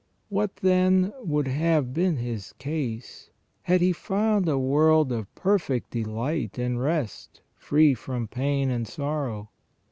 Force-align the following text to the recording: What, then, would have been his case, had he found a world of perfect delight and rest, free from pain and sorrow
What, 0.29 0.55
then, 0.55 1.13
would 1.19 1.47
have 1.47 1.93
been 1.93 2.17
his 2.17 2.53
case, 2.53 3.29
had 3.61 3.81
he 3.81 3.93
found 3.93 4.49
a 4.49 4.57
world 4.57 5.11
of 5.11 5.29
perfect 5.35 5.91
delight 5.91 6.57
and 6.57 6.81
rest, 6.81 7.41
free 7.55 7.93
from 7.93 8.27
pain 8.27 8.71
and 8.71 8.87
sorrow 8.87 9.51